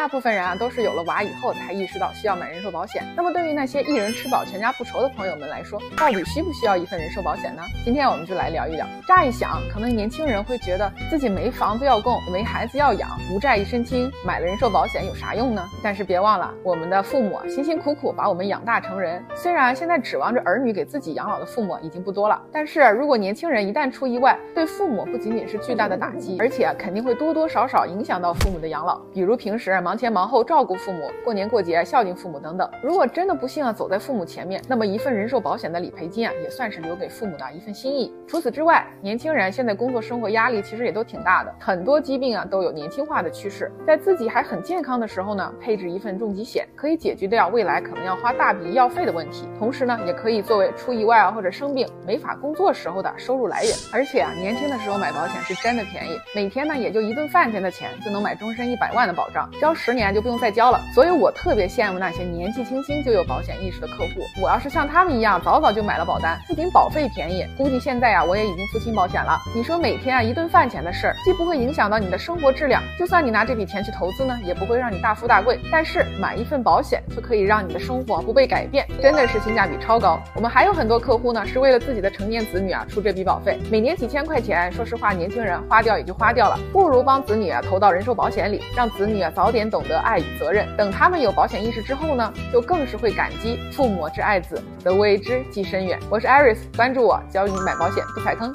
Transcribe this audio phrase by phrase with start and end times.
[0.00, 3.04] 大部分人啊都是有了娃以后才意识到需要买人寿保险。
[3.14, 7.62] 那么对于那些一人吃饱全家不愁的朋友们来说，到底需不需要一份人寿保险呢？
[7.84, 8.86] 今天我们就来聊一聊。
[9.06, 15.62] 乍一想，可能年轻人会觉得自己没房子要供，没孩子要养，无债一身轻，买了人寿保险有啥用呢？
[15.82, 32.70] 但是别忘了，我们的父母辛辛苦苦把我们养大成人，虽然现在指望着儿女给自己养老的父母已经不多了，但是如果年轻人一旦出意外，对父母不仅仅是巨大的打击，而且肯定会多多少少影响到父母的养老，比如平时忙前忙后照顾父母，过年过节孝敬父母等等。
[32.80, 38.14] 如果真的不幸啊走在父母前面，那么一份人寿保险的理赔金啊，也算是留给父母的一份心意。
[38.24, 43.68] 除此之外，年轻人现在工作生活压力其实也都挺大的，很多疾病啊都有年轻化的趋势。
[43.84, 53.72] 在自己还很健康的时候呢，配置一份重疾险，可以解决掉未来可能要花大笔医药费的问题，同时呢，也可以作为出意外啊或者生病没法工作时候的收入来源。
[53.92, 60.78] 而且啊，年轻的时候买保险是真的便宜，每天呢也就一顿饭钱的钱就能买终身一百万的保障，交十年就不用再交了。
[60.94, 64.20] 所以我特别羡慕那些年纪轻轻就有保险意识的客户。
[64.42, 69.38] 我要是像他们一样，早早就买了保单，不仅保费便宜，估计现在啊我也已经付清保险了。
[69.54, 75.58] 你说每天啊一顿饭钱的事儿，既不会影响到你的生活质量，就算你拿这笔钱去投资呢，也不会让你大富大贵。
[75.72, 80.20] 但是买一份保险就可以让你的生活不被改变，真的是性价比超高。
[80.34, 90.68] 我们还有很多客户呢，是为了自己的成年子女啊出这笔保费，每年几千块钱，说实话，年轻人花掉也就花掉了，不如帮子女啊投到人寿保险里，让子女啊早点懂得爱与责任。
[90.76, 95.98] 等他们有保险意识之后呢，就更是会感激父母之爱子，则为之计深远。
[96.10, 98.52] 我是 Iris，关注我，教你买保险不踩坑。